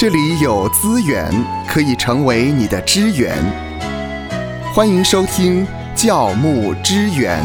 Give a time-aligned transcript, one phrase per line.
[0.00, 1.28] 这里有资源
[1.66, 3.36] 可以成为你的支援。
[4.72, 7.44] 欢迎收听教牧支援。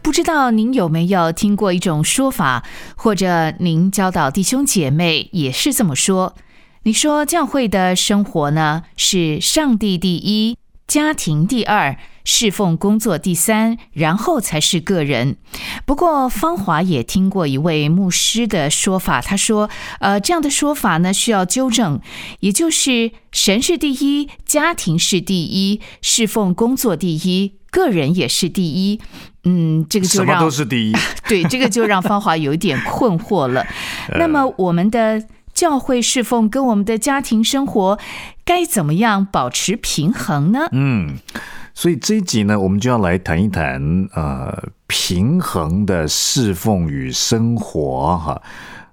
[0.00, 2.62] 不知道您有没有听过一种说法，
[2.94, 6.34] 或者您教导弟兄姐妹也是这么说？
[6.84, 10.56] 你说教会的生活呢，是上帝第一，
[10.92, 15.38] 家庭第二，侍奉工作第三，然后才是个人。
[15.86, 21.98] 不过芳华也听过一位牧师的说法，他说：“呃，这样的说法呢需要纠正，
[22.40, 29.00] 也就是神是第一，家庭是第一，侍奉工作第一，个人也是第一。”
[29.44, 30.94] 嗯，这个就让什么都是第一。
[31.26, 33.66] 对，这个就让芳华有一点困惑了。
[34.20, 35.24] 那么我们的
[35.54, 37.98] 教会侍奉跟我们的家庭生活
[38.44, 40.68] 该怎么样保持平衡呢？
[40.72, 41.16] 嗯，
[41.74, 48.42] 所以这一集呢，我们就要来谈一谈呃平衡的侍奉与生活哈，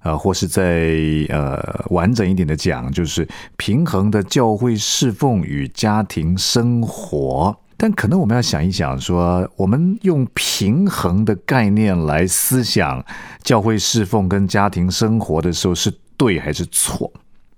[0.04, 0.90] 呃，或是在
[1.30, 7.60] 呃完整一点的讲，就是平衡的教会侍奉与家庭生活。
[7.82, 13.04] 但可能我们要想一想，说我们用平衡的概念来思想
[13.42, 17.10] 教会侍奉跟家庭生活的时候，是对还是错？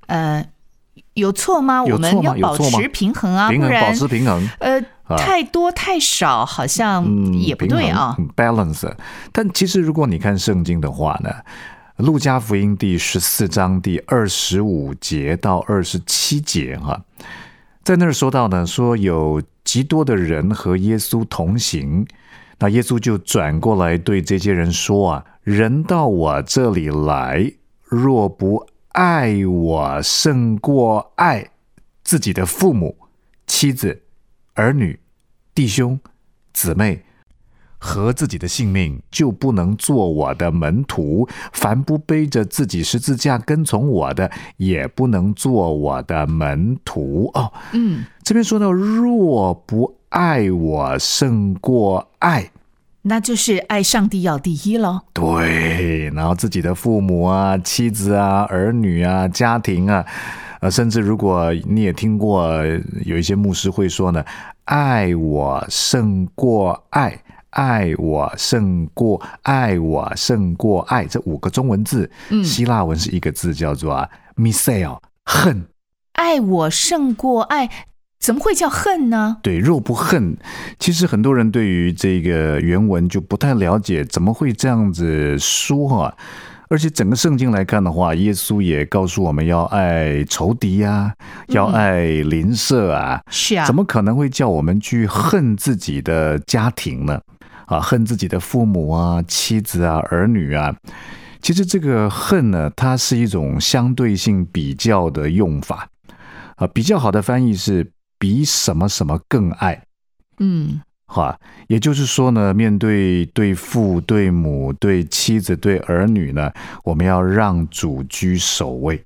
[0.05, 0.45] 呃，
[1.14, 1.84] 有错吗？
[1.84, 4.50] 我们要保持平衡啊，平衡保持平衡。
[4.59, 8.16] 呃啊太多太少好像嗯，也不对啊。
[8.17, 8.90] 嗯，balance。
[9.34, 11.30] 但其实如果你看圣经的话呢，
[12.06, 17.02] 《路加福音》第十四章第二十五节到二十七节哈，
[17.84, 22.08] 在那儿说到呢，说有极多的人和耶稣同行，
[22.59, 27.52] 那耶稣就转过来对这些人说啊：“人到我这里来，
[27.84, 31.50] 若不爱我胜过爱
[32.03, 32.95] 自己的父母、
[33.48, 34.02] 妻子、
[34.53, 35.00] 儿女、
[35.53, 36.00] 弟兄、
[36.53, 37.03] 姊妹。”
[37.83, 41.28] 和自己的性命，就不能做我的门徒。
[41.52, 47.32] 凡不背着自己十字架跟从我的，也不能做我的门徒。
[47.33, 52.51] 哦，嗯，这边说到，若不爱我胜过爱，
[53.04, 55.02] 那就是爱上帝要第一喽。
[55.14, 60.06] 对，然后自己的父母啊、妻子啊、儿女啊、家庭啊，
[60.62, 62.54] 呃，甚至如果你也听过
[63.06, 64.23] 有一些牧师会说呢，
[64.66, 67.22] 爱我胜过爱。
[67.52, 75.67] 爱我胜过爱我胜过爱，这五个中文字，嗯希腊文是一个字，叫做啊 misel，恨。
[76.14, 77.70] 爱我胜过爱，
[78.21, 79.37] 怎么会叫恨呢？
[79.42, 80.37] 对，若不恨，
[80.77, 86.14] 其实很多人对于这个原文就不太了解，怎么会这样子说啊？
[86.70, 91.14] 而且整个圣经来看的话，耶稣也告诉我们要爱仇敌呀、
[91.48, 97.20] 要爱邻舍啊，是啊，怎么可能会叫我们去恨自己的家庭呢？
[97.65, 100.73] 啊，恨自己的父母啊、妻子啊、儿女啊。
[101.42, 105.89] 其实这个恨呢，它是一种相对性比较的用法
[106.55, 106.67] 啊。
[106.67, 109.82] 比较好的翻译是比什么什么更爱。
[110.37, 111.37] 嗯哈，
[111.67, 116.52] 也就是说呢，面对对父、对母、对妻子、对儿女呢，
[116.83, 119.04] 我们要让主居首位。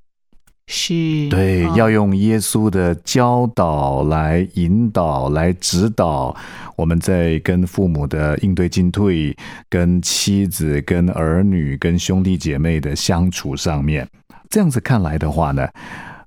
[0.68, 0.94] 是，
[1.28, 6.36] 对，哦要用耶稣的教导来引导、来指导
[6.76, 9.36] 我们在跟父母的应对进退、
[9.68, 14.08] 跟妻子、跟儿女、跟兄弟姐妹的相处上面。
[14.50, 15.68] 这样子看来的话呢，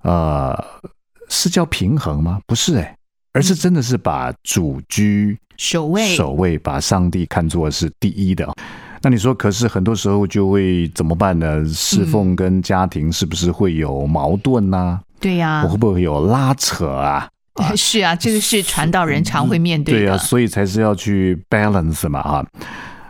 [0.03, 0.66] 呃，
[1.29, 2.40] 是叫平衡吗？
[2.45, 2.97] 不是哎、
[3.34, 8.51] 而是真的是把主居首位首位，把上帝看作是第一的。
[9.01, 11.63] 那你说，可是很多时候就会怎么办呢？
[11.66, 17.29] 侍奉跟家庭是不是会有矛盾呢、对呀、我会不会有拉扯 啊？
[17.75, 20.00] 是啊，这个是传道人常会面对的。
[20.01, 22.46] 对啊，所以才是要去 balance 嘛，哈。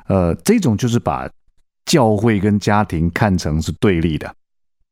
[0.07, 1.29] 呃，这种就是把
[1.85, 4.31] 教会跟家庭看成是对立的。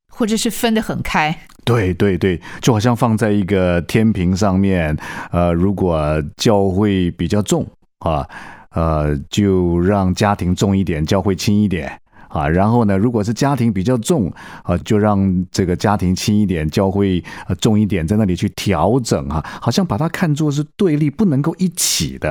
[0.09, 1.35] 或者是分得很开。
[1.67, 4.97] 对对对，就好像放在一个天平上面，
[5.31, 7.67] 呃，如果教会比较重
[7.99, 8.25] 啊，
[8.71, 11.91] 呃，就让家庭重一点，教会轻一点
[12.29, 12.47] 啊。
[12.47, 14.31] 然后呢，如果是家庭比较重
[14.63, 22.29] 啊，就让这个家庭轻一点，教会呃重一点，在那里去调整啊，好像把它看作是对立，不能够一起的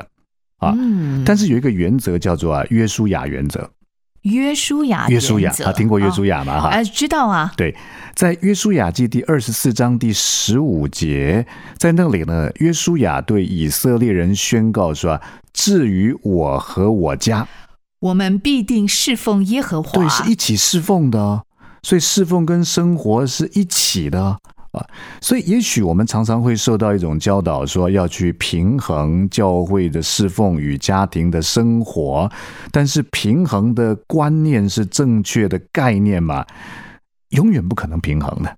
[0.59, 0.75] 啊。
[0.79, 3.69] 嗯，但是有一个原则叫做啊约书亚原则，
[4.27, 6.61] 约书亚约书亚啊，听过约书亚亚吗？
[6.61, 7.53] 哈、哎、知道啊。
[7.57, 7.75] 对，
[8.15, 11.47] 在约书亚记第二十四章第十五节，
[11.79, 15.21] 在那里呢，约书亚对以色列人宣告说
[15.55, 17.47] ：“至于我和我家，
[18.01, 19.93] 我们必定侍奉耶和华。
[19.93, 21.43] 对，是一起侍奉的哦。
[21.83, 24.39] 所以侍奉跟生活是一起的哦
[24.77, 24.87] 啊。
[25.21, 32.31] 所以，也许我们常常会受到一种教导，说要去平衡教会的侍奉与家庭的生活，
[32.71, 36.47] 但是平衡的观念是正确的概念吗？
[37.31, 38.57] 永远不可能平衡的，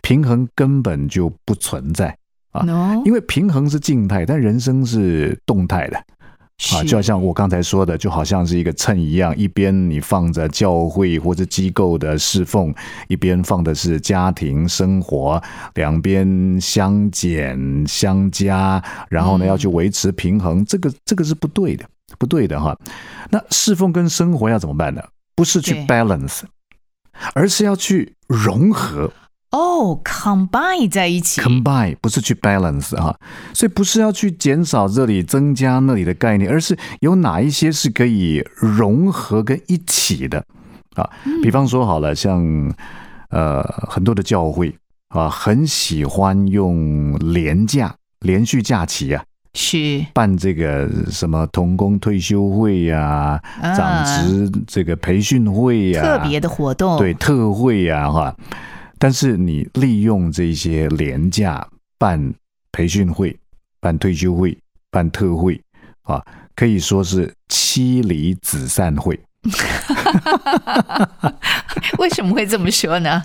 [0.00, 2.16] 平衡根本就不存在
[2.52, 2.64] 啊！
[3.04, 6.02] 因为平衡是静态，但人生是动态的
[6.72, 6.82] 啊！
[6.82, 12.74] 就好像我刚才说的，就好像是一个秤一样，一边你放着教会或者机构的侍奉，
[13.08, 15.42] 一边放的是家庭生活，
[15.74, 21.84] 两边相减相加，然后呢要去维持平衡，这个这个是不对的，
[22.18, 22.76] 不对的哈！
[23.30, 25.02] 那侍奉跟生活要怎么办呢？
[25.36, 26.40] 不是去 balance。
[27.34, 29.12] 而是要去融合
[29.50, 33.18] 哦，combine 在一起，combine 不是去 balance 哈，
[33.54, 40.44] 所以不是要去减少这里增加那里的概念，而是有哪一些是可以融合跟一起的
[40.96, 41.08] 啊？
[41.42, 42.42] 比方说好了，像
[43.30, 44.76] 呃很多的教会
[45.08, 49.24] 啊，很喜欢用廉价连续假期啊。
[49.54, 53.40] 是办这个什么童工退休会呀、
[53.74, 58.36] 长职这个培训会呀，特别的活动，对特会呀哈。
[58.98, 61.66] 但是你利用这些廉价
[61.98, 62.32] 办
[62.72, 63.36] 培训会、
[63.80, 64.56] 办退休会、
[64.90, 65.60] 办特会
[66.02, 66.24] 啊，
[66.56, 69.18] 可以说是妻离子散会。
[71.98, 73.22] 为什么会这么说呢？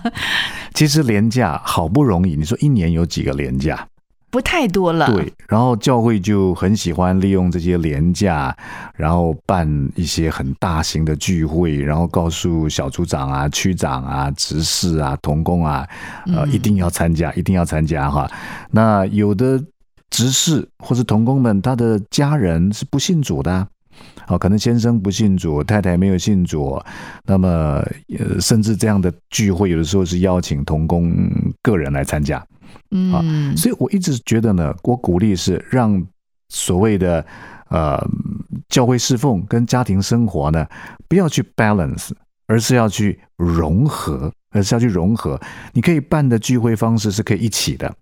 [0.74, 3.86] 其实廉价好不容易，你说一年有几个廉价？
[4.34, 8.52] 不太多了，对，然后教会就很喜欢利用这些廉价，
[8.96, 9.64] 然后办
[9.94, 15.88] 一些很大型的聚会，然后告诉小组长啊、区长啊、执事啊、童工啊，
[16.26, 18.28] 呃，一定要参加，一定要参加哈。
[18.72, 19.62] 那有的
[20.10, 23.64] 执事或是童工们，他的家人是不信主的，
[24.26, 26.82] 哦，可能先生不信主，太太没有信主，
[27.24, 27.48] 那么
[28.18, 31.14] 呃，甚至这样的聚会，有的时候是邀请童工
[31.62, 32.44] 个人来参加。
[32.96, 36.00] 嗯，所以我一直觉得呢，我鼓励是让
[36.48, 37.26] 所谓的
[37.68, 38.00] 呃
[38.68, 40.64] 教会侍奉跟家庭生活呢，
[41.08, 42.10] 不要去 balance，
[42.46, 45.40] 而是要去融合，而是要去融合。
[45.72, 47.92] 你可以办的聚会方式是可以一起的，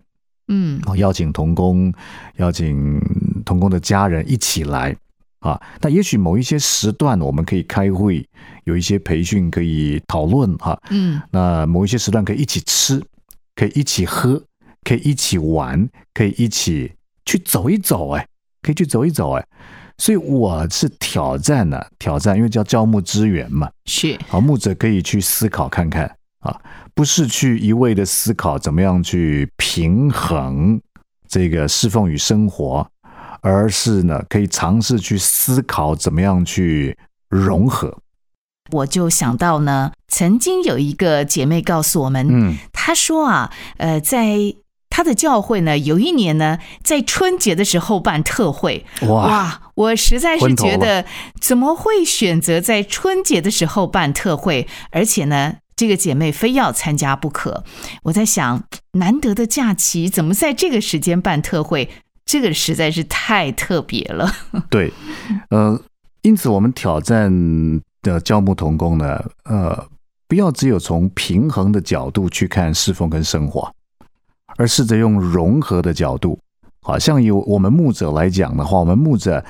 [0.49, 1.91] 嗯，邀请童工，
[2.37, 3.01] 邀请
[3.43, 4.95] 童工的家人一起来
[5.39, 5.59] 啊。
[5.81, 8.23] 那也许某一些时段我们可以开会，
[8.65, 13.01] 有一些培训可以讨论哈，嗯，那某一些时段可以一起吃，
[13.55, 14.39] 可以一起喝。
[14.83, 16.93] 可以一起玩，可以一起
[17.25, 18.27] 去走一走，哎，
[18.61, 19.45] 可以去走一走，哎，
[19.97, 26.59] 所以我是挑战呢，挑战，因为叫教牧支援嘛，是，好，牧者可以去思考看看啊，
[26.93, 30.79] 不是去一味的思考怎么样去平衡
[31.27, 32.85] 这个侍奉与生活，
[33.41, 36.97] 而是呢，可以尝试去思考怎么样去
[37.29, 37.97] 融合。
[38.71, 44.37] 我就想到呢，曾经有一个姐妹告诉我们，嗯，她说啊，呃，在
[44.93, 48.85] 他的教会呢，有一年呢，在春节的时候办特会。
[49.07, 49.59] 哇！
[49.73, 51.03] 我实在是觉得，
[51.41, 54.67] 怎么会选择在春节的时候办特会？
[54.91, 57.63] 而且呢，这个姐妹非要参加不可。
[58.03, 61.89] 我在想，难得的假期，怎么在这个时间办特会？
[62.23, 64.31] 这个实在是太特别了。
[64.69, 64.93] 对，
[65.49, 65.81] 呃，
[66.21, 69.87] 因此我们挑战的教牧同工呢，呃，
[70.27, 73.73] 不要只有从平衡的角度去看侍奉跟生活。
[74.63, 76.39] 而试着用融合的角度，
[76.81, 79.43] 好像有我们牧者来讲的话，我们牧者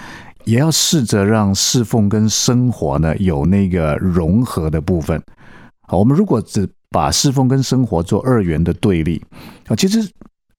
[0.44, 5.22] 也要试着让侍奉跟生活呢有那个融合的部分。
[5.82, 9.24] 好，我们如果只把侍奉跟生活做二元的对立，
[9.68, 10.12] 啊，其实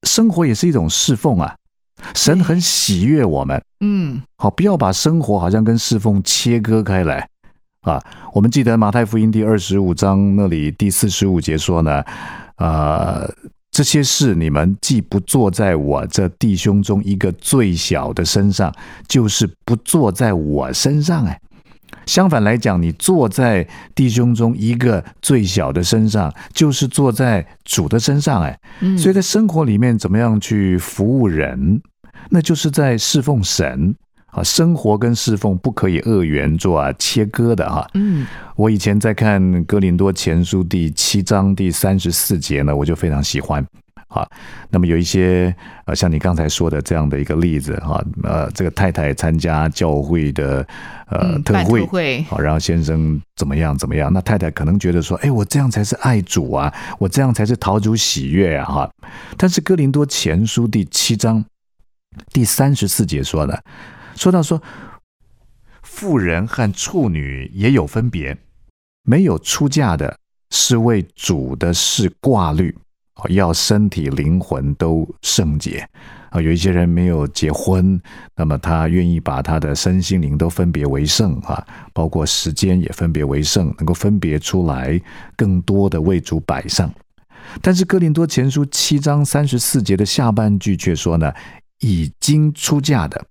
[0.04, 1.52] 生活也是一种侍奉啊。
[2.14, 7.28] 神很喜悦我们，嗯，好，不要把生活好像跟侍奉切割开来
[7.80, 8.00] 啊。
[8.32, 12.04] 我们记得马太福音第二十五章那里第四十五节说呢，
[12.54, 13.28] 啊。
[13.74, 18.72] 这些事，你们既不做在我这弟兄中一个最小的身上，
[19.08, 21.26] 就是不做在我身上。
[21.26, 21.36] 哎，
[22.06, 28.44] 相反来讲，你坐在弟兄中一个最小的身上，就是坐在主的身上。
[28.44, 28.56] 哎，
[28.96, 31.82] 所以在生活里面，怎么样去服务人，
[32.30, 33.96] 那就是在侍奉神。
[34.34, 37.88] 啊，生活跟侍奉不可以二元做啊切割的哈。
[37.94, 38.26] 嗯，
[38.56, 43.64] 我以前在看《哥林多前书》第七章第三十四节呢，我就非常喜欢。
[44.08, 44.24] 啊，
[44.70, 45.52] 那么有一些
[45.86, 50.64] 呃，像你刚才说的这样的一个例子哈，呃，这个太太参加教会的
[51.08, 58.90] 呃特会，好，然后先生怎么样怎么样，那太太可能觉得说，哎，我这样才是爱主啊，我这样才是讨主喜悦啊哈。
[59.36, 61.44] 但是《哥林多前书》第七章
[62.32, 63.64] 第三十四节说的。
[64.14, 64.60] 说到说，
[65.82, 68.36] 妇人和处女也有分别，
[69.04, 70.16] 没有出嫁的
[70.50, 72.76] 是为主的事挂虑，
[73.28, 75.88] 要身体灵魂都圣洁
[76.30, 76.40] 啊。
[76.40, 78.00] 有一些人没有结婚，
[78.36, 85.00] 那么他愿意把他的身心灵都分别为圣啊，包括时间也分别为圣，能够分别出来，
[85.36, 86.92] 更多的为主摆上。
[87.60, 91.32] 但是哥林多前书七章三十四节的下半句却说呢，
[91.80, 93.22] 已经出嫁的，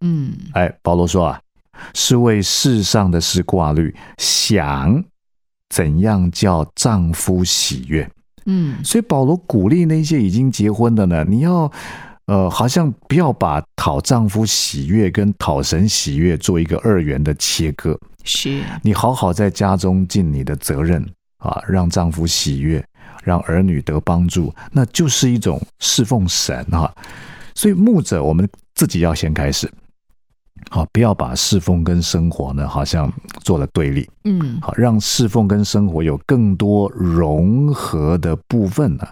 [0.00, 1.40] 嗯，哎，保罗说啊，
[1.94, 5.02] 是为世上的事挂虑，想
[5.68, 8.10] 怎样叫丈夫喜悦。
[8.46, 11.70] 嗯，所以保罗鼓励那些已经结婚的呢，你要
[12.26, 17.98] 呃，好像不要把讨丈夫喜悦跟讨神喜悦做一个二元的切割。
[18.24, 21.04] 是，你好好在家中尽你的责任
[21.38, 22.84] 啊，让丈夫喜悦，
[23.22, 26.92] 让儿女得帮助，那就是一种侍奉神哈。
[27.54, 29.70] 所以牧者，我们自己要先开始，
[30.68, 33.12] 好，不要把侍奉跟生活呢，好像
[33.42, 39.06] 做了对立，嗯，好，让侍奉跟生活有更多融合的部分呢。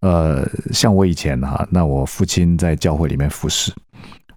[0.00, 3.72] 呃，像我以前哈，那我父亲在教会里面服侍，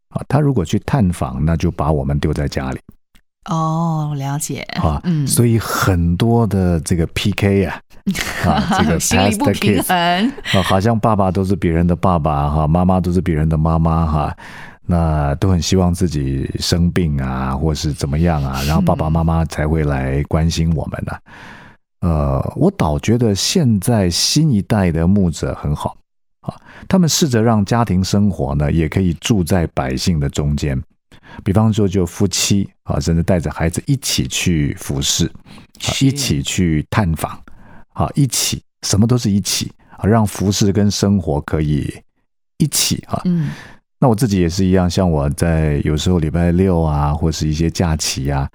[0.10, 2.80] 啊，他如果去探访，那就把我们丢在家里。
[3.50, 4.62] 哦，了解。
[4.82, 7.80] 啊，嗯，所以很多的这个 PK 呀、
[8.44, 14.36] 啊， 这个心里不平 kids 衡，啊，好像爸爸都是别人的爸爸哈，妈妈都是别人的妈妈哈，
[14.86, 21.14] 那都很希望自己生病啊，或是怎么样啊，然后爸爸妈妈才会来关心我们呢、
[22.02, 25.98] 呃，我倒觉得现在新一代的牧者很好
[26.42, 26.54] 啊，
[26.88, 30.80] 他们试着让家庭生活呢，也可以住在百姓的中间。
[31.44, 35.34] 比方说，就夫妻啊，甚至带着孩子一起去服侍，啊，
[36.00, 37.42] 一起去探访，
[37.94, 41.92] 啊，一起什么都是一起啊，让服侍跟生活可以
[42.58, 43.20] 一起啊。
[43.26, 43.52] 嗯，
[44.00, 48.48] 那我自己也是一样，像我在有时候礼拜六啊，或是一些假期啊，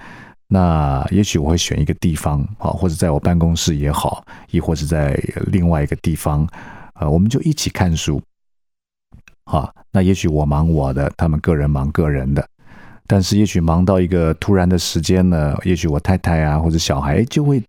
[0.49, 5.15] 那也许我会选一个地方啊，或者在我办公室也好，亦或是在
[5.47, 6.47] 另外一个地方，
[6.95, 8.21] 呃，我们就一起看书。
[9.45, 12.47] 啊，那也许我忙我的，他们个人忙个人的，
[13.09, 17.61] 但是也许忙到一个突然的时间呢，也许我太太啊或者小孩就会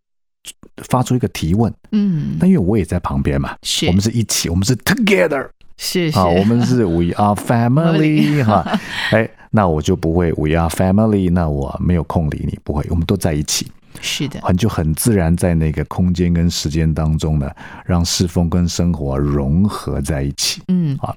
[0.89, 3.87] 发出一个提问，嗯，那因为我也在旁边嘛，是。
[3.87, 8.65] 我们是一起，我们是 together 是是，啊，我们是 we are family 哈，
[9.11, 13.67] 哎，那我就不会 we are family，那我没有空理你，不会，我们都在一起，
[13.99, 17.49] 是的，很就很自然在那个空间跟时间当中呢，
[17.85, 20.61] 让侍奉跟生活融合在一起。
[20.67, 20.97] 嗯。
[21.01, 21.15] 啊，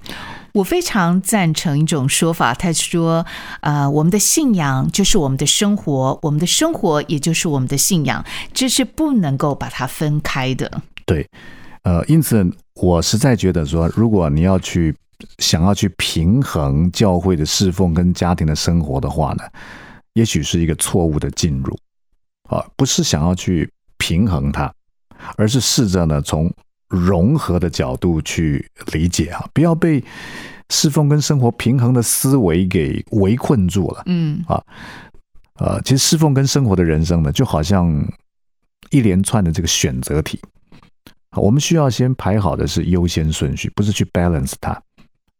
[0.53, 3.27] 我非常赞成一种说法，他说，
[3.61, 10.71] 呃，我们的信仰就是我们的生活，我们的生活也就是我们的信仰，这是不能够把它分开的。
[11.05, 11.29] 对，
[11.85, 14.95] 呃，因此我实在觉得说，如果你要去
[15.39, 19.45] 想要去平衡教会的侍奉跟家庭的生活的话呢，
[20.15, 21.79] 也许是一个错误的进入
[22.49, 24.73] 啊，不是想要去平衡它，
[25.37, 26.53] 而是试着呢从
[26.89, 30.03] 融合的角度去理解啊，不要被
[30.71, 34.03] 侍奉跟生活平衡的思维给围困住了。
[34.07, 34.63] 嗯啊
[35.57, 37.95] 呃，其实侍奉跟生活的人生呢，就好像
[38.91, 40.41] 一连串的这个选择题。
[41.35, 44.81] 好我们需要先排好的是优先顺序，不是去 balance 它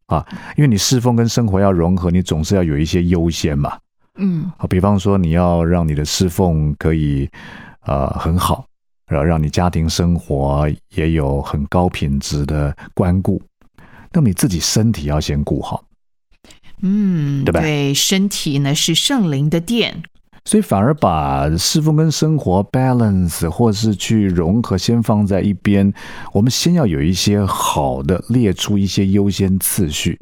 [0.07, 3.79] 啊，因为你侍奉跟生活要融合，你总是要有一些优先嘛。
[4.19, 7.31] 嗯好，比方说你要让你的侍奉可以
[7.87, 8.67] 呃很好，
[9.07, 13.41] 然后让你家庭生活也有很高品质的关顾，
[14.13, 15.85] 那么你自己身体要先顾好。
[16.83, 20.03] 嗯，对吧对身体呢是圣灵的殿。
[20.47, 25.91] 所以反而把侍奉跟生活 balance 或是去融合先放在一边，
[26.33, 30.21] 我们先要有一些好的列出一些优先次序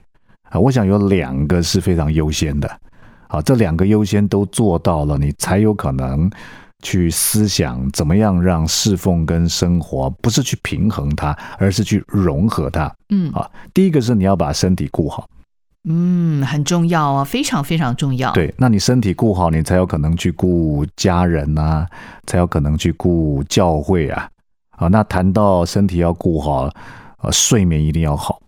[0.50, 2.68] 啊，我想有两个是非常优先的，
[3.26, 6.30] 啊，这两个优先都做到了，你才有可能
[6.82, 13.50] 去思想怎么样让侍奉跟生活不是去平衡它，而是去融合它嗯啊。
[13.74, 15.28] 第一个是你要把身体顾好。
[15.88, 21.86] 嗯，很重要啊，非常非常重要。，对，那你身体顾好，你才有可能去顾家人呐、
[22.26, 24.28] 才有可能去顾教会啊。
[24.76, 26.70] 啊，那谈到身体要顾好，
[27.22, 28.40] 呃，睡眠一定要好。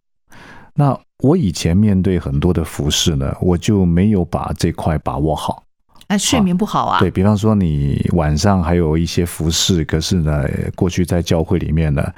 [0.75, 5.63] 那我以前面对很多的服饰呢，我就没有把这块把握好。
[6.09, 7.01] 那、睡眠不好啊。
[7.01, 12.13] 对比方说，你晚上还有一些服饰，可是呢，过去在教会里面呢，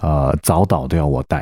[0.00, 1.38] 呃，早祷都要我带，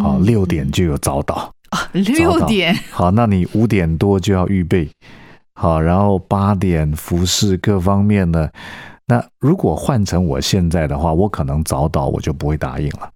[0.00, 1.48] 啊，嗯六点就有早祷。
[1.92, 4.88] 六点，好，那你五点多就要预备，
[5.54, 8.48] 好，然后八点服饰各方面呢。
[9.06, 13.10] 那如果换成我现在的话，我可能早倒我就不会答应了。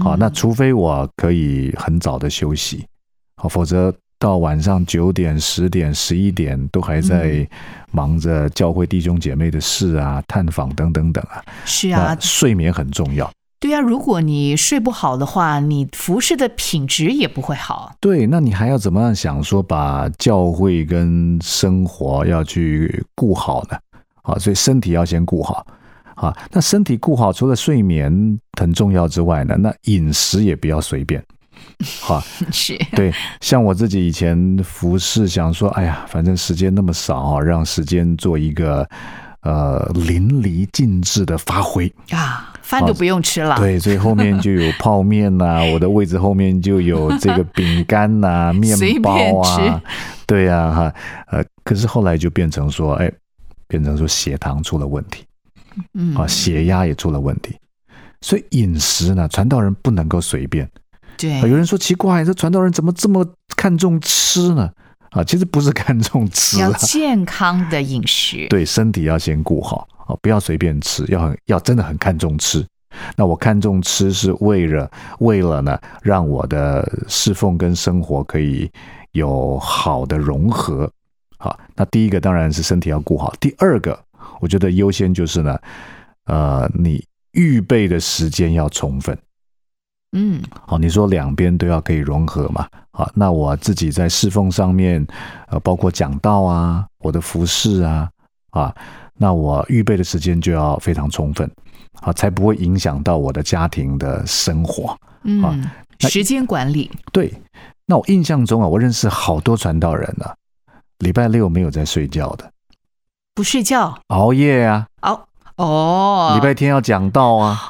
[0.00, 2.86] 好，那嗯除非我可以很早的休息，
[3.36, 7.48] 好，否则到晚上九点、十点、十一点都还在嗯
[7.90, 11.42] 忙着教会弟兄姐妹的事啊、探访等等等啊。
[11.64, 13.28] 是啊，睡眠很重要。
[13.60, 17.94] 对啊，如果你睡不好的话，你服侍的品质也不会好。
[18.00, 23.76] 对，那你还要怎么样想说把教会跟生活要去顾好呢？
[24.22, 25.66] 啊，所以身体要先顾好
[26.14, 26.34] 啊。
[26.50, 31.22] 那身体顾好，除了睡眠很重要之外呢，那饮食也不要随便。
[32.00, 32.18] 好，
[32.50, 33.12] 是对，
[33.42, 38.88] 像我自己以前服侍，想说，哎呀，反正时间那么少啊，让时间做一个
[39.42, 41.92] 呃淋漓尽致的发挥。
[42.10, 43.56] 啊，饭都不用吃了。
[43.56, 49.82] 对，所以后面就有泡面呐、 我的位置后面就有这个饼干呐、 面包啊，
[50.24, 50.94] 对呀、哈，
[51.26, 53.10] 呃，可是后来就变成说，哎，
[53.66, 55.24] 变成说血糖出了问题，
[55.94, 57.56] 嗯啊，血压也出了问题，
[58.20, 60.68] 所以饮食呢，传道人不能够随便。
[61.18, 64.70] 对啊，有人说奇怪，这传道人怎么这么看重吃呢？
[65.10, 68.46] 啊，其实不是看重吃要啊，健康的饮食。
[68.48, 72.64] 对身体要先顾好啊，不要随便吃，要很要真的很看重吃。
[73.16, 74.90] 那我看重吃是为了
[75.20, 78.70] 为了呢，让我的侍奉跟生活可以
[79.12, 80.90] 有好的融合。
[81.38, 83.98] 好，那第一个当然是身体要顾好，第二个
[84.40, 85.58] 我觉得优先就是呢，
[86.26, 89.16] 呃，你预备的时间要充分。
[90.12, 92.66] 嗯，好，你说两边都要可以融合嘛？
[92.90, 95.06] 好，那我自己在侍奉上面，
[95.46, 98.10] 呃，包括讲道啊，我的服饰啊，
[98.50, 98.74] 啊，
[99.14, 101.48] 那我预备的时间就要非常充分，
[102.00, 104.98] 啊，才不会影响到我的家庭的生活。
[105.22, 105.40] 嗯，
[106.00, 106.90] 那时间管理。
[107.12, 107.32] 对，
[107.86, 110.26] 那我印象中啊，我认识好多传道人呢、
[110.98, 112.50] 礼拜六没有在睡觉的，
[113.32, 115.20] 不睡觉熬夜啊，哦
[115.60, 117.60] 哦，礼拜天要讲到啊，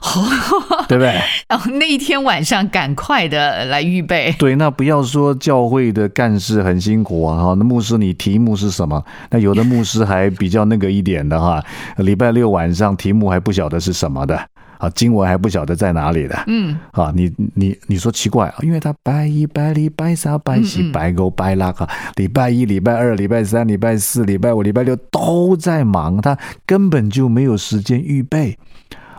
[0.86, 1.20] 对不对？
[1.48, 4.32] 然后那一天晚上赶快的来预备。
[4.38, 9.04] 对，那不要说教会的干事很辛苦啊，哈，那牧师你题目是什么？
[9.30, 11.60] 那有的牧师还比较那个一点的哈，
[11.96, 14.40] 礼拜六晚上题目还不晓得是什么的，
[14.80, 28.56] 啊，经文还不晓得在哪里的，嗯，啊，你你你说奇怪，因为他拜一、拜礼、拜三、拜四、嗯嗯拜五、拜六哈，礼拜一、礼拜二、礼拜三、礼拜四、礼拜五、礼拜六都在忙，他根本就没有时间预备。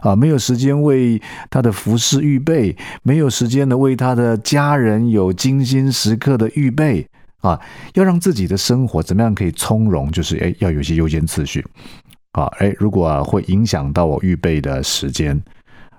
[0.02, 1.22] 啊，没有时间为
[1.52, 7.06] 他的服饰预备，没有时间的为他的家人有精心时刻的预备。
[7.42, 7.60] 啊，
[7.96, 11.64] 要让自己的生活怎么样可以从容，就是哎，要有一些优先次序
[12.34, 15.42] 啊，哎，如果、啊、会影响到我预备的时间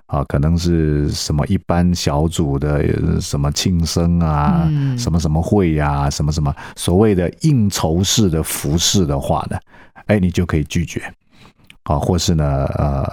[0.07, 9.59] 啊，可能是什么一般小组的呃什么庆生啊，嗯什么什么会呀、什么什么所谓的应酬式的服饰的话呢，
[10.07, 11.03] 哎，你就可以拒绝。
[11.85, 13.05] 啊，或是呢，呃，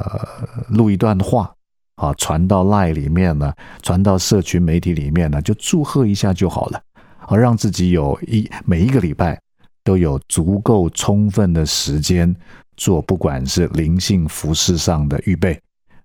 [0.69, 1.51] 录一段话，
[1.95, 3.51] 啊，传到赖里面呢，
[3.82, 6.79] 传到社群媒体里面呢，就祝贺一下就好了，
[7.25, 9.41] 啊，让自己有一每一个礼拜
[9.83, 12.35] 都有足够充分的时间
[12.77, 15.59] 做，不管是灵性服饰上的预备，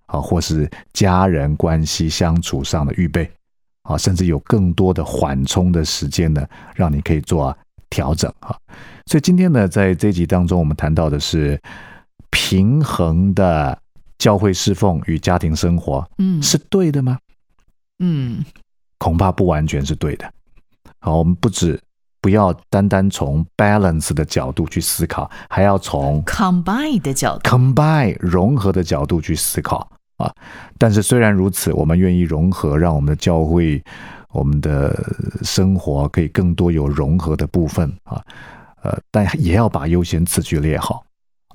[0.06, 3.30] 啊，或是家人关系相处上的预备，
[3.82, 7.56] 啊，甚至有更多的缓冲的时间呢，让你可以做
[7.90, 8.56] 调整啊。
[9.06, 11.60] 所以今天呢，在这一集当中，我们谈到的是。
[12.36, 13.78] 平衡的
[14.18, 17.16] 教会侍奉与家庭生活嗯是对的吗？
[18.00, 18.44] 嗯
[18.98, 20.28] 恐怕不完全是对的。
[20.98, 21.80] 好，我们不止
[22.24, 27.50] 不要单单从 balance 的角度去思考，还要从，combine 的角度。
[27.50, 30.32] combine 融合的角度去思考啊。
[30.78, 33.84] 但是虽然如此，我们愿意融合，让我们的教会、
[34.30, 34.98] 我们的
[35.42, 38.24] 生活可以更多有融合的部分啊。
[38.82, 41.04] 呃，但也要把优先次序列好。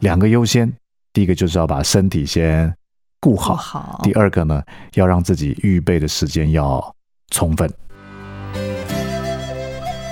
[0.02, 0.72] 两个优先，
[1.12, 2.72] 第一个就是要把身体先
[3.20, 4.62] 顾好，好第二个呢，
[4.94, 6.96] 要让自己预备的时间要
[7.32, 7.68] 充分。